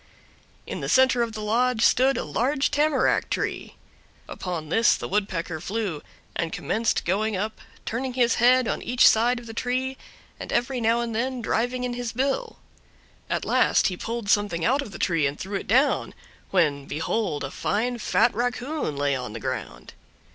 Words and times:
In 0.65 0.79
the 0.79 0.89
center 0.89 1.21
of 1.21 1.33
the 1.33 1.43
lodge 1.43 1.83
stood 1.83 2.17
a 2.17 2.23
large 2.23 2.71
tamarack 2.71 3.29
tree. 3.29 3.75
Upon 4.27 4.69
this 4.69 4.95
the 4.95 5.07
Woodpecker 5.07 5.61
flew, 5.61 6.01
and 6.35 6.51
commenced 6.51 7.05
going 7.05 7.37
up, 7.37 7.61
turning 7.85 8.13
his 8.15 8.33
head 8.41 8.67
on 8.67 8.81
each 8.81 9.07
side 9.07 9.37
of 9.39 9.45
the 9.45 9.53
tree, 9.53 9.97
and 10.39 10.51
every 10.51 10.81
now 10.81 11.01
and 11.01 11.13
then 11.13 11.39
driving 11.39 11.83
in 11.83 11.93
his 11.93 12.13
bill. 12.13 12.57
At 13.29 13.45
last 13.45 13.89
he 13.89 13.95
pulled 13.95 14.27
something 14.27 14.65
out 14.65 14.81
of 14.81 14.89
the 14.91 14.97
tree 14.97 15.27
and 15.27 15.39
threw 15.39 15.53
it 15.57 15.67
down, 15.67 16.15
when, 16.49 16.87
behold, 16.87 17.43
a 17.43 17.51
fine 17.51 17.99
fat 17.99 18.33
raccoon 18.33 18.95
lay 18.97 19.15
on 19.15 19.33
the 19.33 19.39
ground. 19.39 19.93